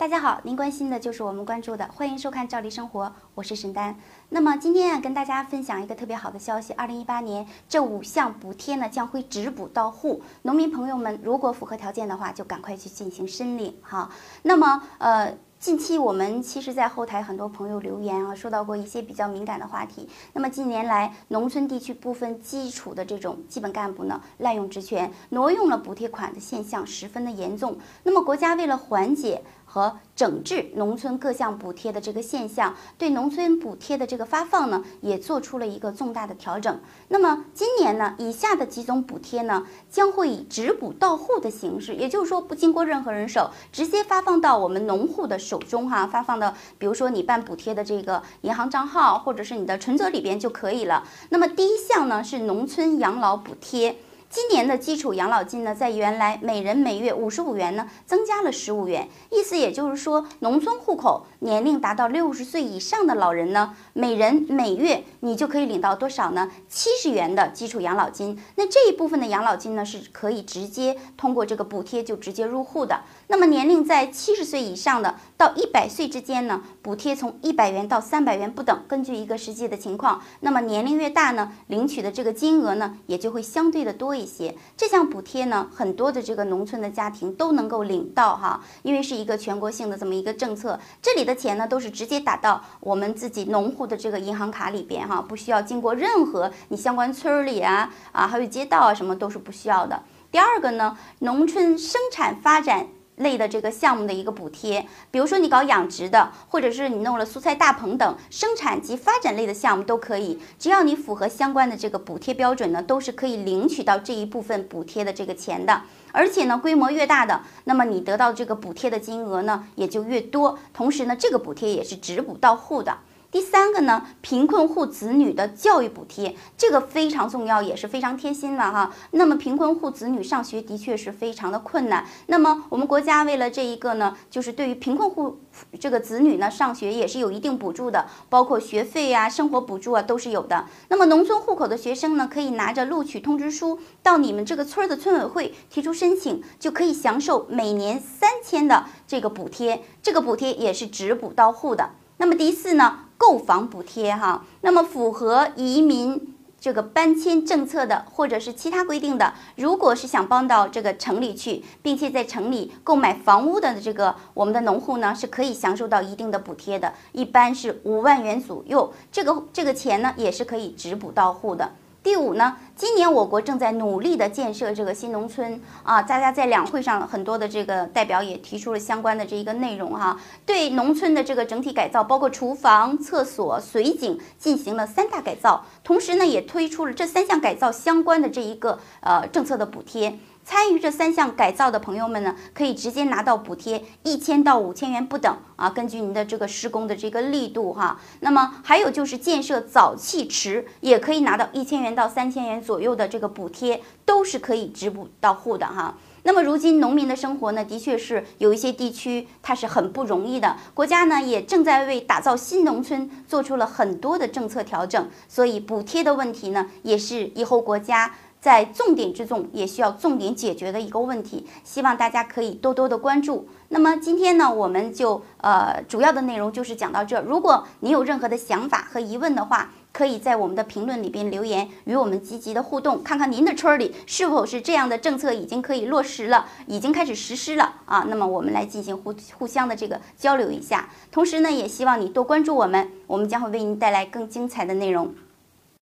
[0.00, 3.04] 大家好，您关心的就是我们关注的，欢迎收看《赵丽生活》，
[3.34, 3.94] 我是沈丹。
[4.30, 14.10] 那么今天啊，跟大家分享一个特别好的消息，二零一八年这五项补贴呢将会直补到户，农民朋友们如果符合条件的话，就赶快去进行申领哈。
[14.40, 15.36] 那么呃。
[15.60, 20.08] 近期我们其实，在后台很多朋友留言啊，说到过一些比较敏感的话题。
[20.32, 27.76] 那么近年来，农村地区部分基础的这种基本干部呢，滥用职权、挪用了补贴款的现象十分的严重。
[28.04, 29.42] 那么国家为了缓解
[29.72, 36.80] 和整治农村各项补贴的这个现象，对农村补贴的这个发放呢，也做出了一个重大的调整。
[37.06, 51.04] 那么今年呢，以下的几种补贴呢，将会以直补到户的形式，也就是说不经过任何人手，直接发放到我们农户的手中哈，发放的，比如说你办补贴的这个银行账号或者是你的存折里边就可以了。
[51.28, 53.96] 那么第一项呢，是农村养老补贴。
[54.30, 59.08] 今年的基础养老金呢，在原来每人每月五十五元呢，增加了十五元。
[59.28, 66.48] 意思也就是说，农村户口年龄达到六十岁以上的老人呢，每人每月你就可以领到多少呢？
[66.68, 68.40] 七十元的基础养老金。
[68.54, 73.00] 那这一部分的养老金呢，是可以直接通过这个补贴就直接入户的。
[73.26, 80.22] 那么年龄在七十岁以上的到一百岁之间呢，补贴从一百元到三百元不等，根据一个实际的情况。
[80.38, 84.19] 那么年龄越大呢，领取的这个金额呢，也就会相对的多一。
[84.20, 100.02] 一些这项补贴呢，很多的这个农村的家庭都能够领到哈，因为是一个全国性的这么一个政策，这里的钱呢都是直接打到我们自己农户的这个银行卡里边哈，不需要经过任何你相关村里啊啊还有街道啊什么都是不需要的。
[100.30, 102.86] 第二个呢，农村生产发展。
[103.20, 115.82] 类的这个项目的一个补贴，比如说你搞养殖的，或者是你弄了蔬菜大棚等生产及发展类的项目都可以，只要你符合相关的这个补贴标准呢，都是可以领取到这一部分补贴的这个钱的。
[116.12, 120.58] 而且呢，规模越大的，那么你得到这个补贴的金额呢也就越多。
[120.74, 122.98] 同时呢，这个补贴也是直补到户的。
[123.30, 128.92] 第三个呢，贫困户子女的教育补贴，这个非常重要，也是非常贴心了哈。
[129.12, 132.04] 那么贫困户子女上学的确是非常的困难。
[132.26, 135.38] 那么我们国家为了这一个呢，就是对于贫困户
[135.78, 140.66] 这个子女呢上学也是有一定补助的，包括学费啊、生活补助啊都是有的。
[140.88, 149.84] 那么农村户口的学生呢，可以拿着录取通知书到你们这个村的村委会提出申请，就可以享受每年三千的这个补贴。
[150.02, 151.90] 这个补贴也是直补到户的。
[152.16, 153.04] 那么第四呢？
[153.20, 171.72] 购房补贴哈，那么符合移民这个搬迁政策的，或者是其他规定的，如果是想搬到这个城里去，并且在城里购买房屋的这个我们的农户呢，是可以享受到一定的补贴的，一般是五万元左右，这个这个钱呢也是可以直补到户的。
[172.02, 190.18] 第五呢，今年我国正在努力的建设这个新农村啊，大家在两会上很多的这个代表也提出了相关的这一个内容哈，对农村的这个整体改造，包括厨房、厕所、水井进行了三大改造，同时呢，也推出了这三项改造相关的这一个呃政策的补贴。
[190.50, 198.00] 参与这三项改造的朋友们呢，可以直接拿到补贴一千到五千元不等啊，根据您的这个施工的这个力度哈。
[198.18, 205.94] 那么还有就是建设沼气池，也可以拿到一千元到三千元左右的这个补贴，都是可以直补到户的哈。
[206.24, 218.12] 那么如今农民的生活呢，的确是有一些地区它是很不容易的，国家呢也正在为打造新农村做出了很多的政策调整，所以补贴的问题呢，也是以后国家。
[218.40, 223.46] 在重点之重，也需要重点解决的一个问题，希望大家可以多多的关注。
[223.68, 227.20] 那么今天呢，我们就呃主要的内容就是讲到这。
[227.22, 238.06] 如果你有任何的想法和疑问的话，可以在我们的评论里边留言，与我们积极的互动，看看您的村里是否是这样的政策已经可以落实了，已经开始实施了啊。
[238.08, 240.88] 那么我们来进行互互相的这个交流一下。
[241.12, 245.12] 同时呢，也希望你多关注我们，我们将会为您带来更精彩的内容。